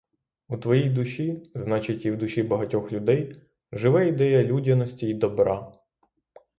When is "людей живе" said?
2.91-4.07